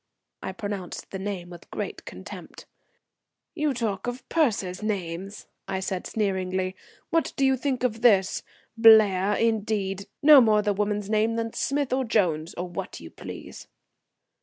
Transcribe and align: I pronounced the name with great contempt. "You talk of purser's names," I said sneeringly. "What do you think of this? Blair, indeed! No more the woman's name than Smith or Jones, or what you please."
I 0.41 0.51
pronounced 0.51 1.11
the 1.11 1.19
name 1.19 1.51
with 1.51 1.69
great 1.69 2.05
contempt. 2.05 2.65
"You 3.53 3.71
talk 3.71 4.07
of 4.07 4.27
purser's 4.29 4.81
names," 4.81 5.45
I 5.67 5.79
said 5.79 6.07
sneeringly. 6.07 6.75
"What 7.11 7.33
do 7.35 7.45
you 7.45 7.55
think 7.55 7.83
of 7.83 8.01
this? 8.01 8.41
Blair, 8.75 9.35
indeed! 9.35 10.07
No 10.23 10.41
more 10.41 10.63
the 10.63 10.73
woman's 10.73 11.07
name 11.07 11.35
than 11.35 11.53
Smith 11.53 11.93
or 11.93 12.03
Jones, 12.03 12.55
or 12.55 12.67
what 12.67 12.99
you 12.99 13.11
please." 13.11 13.67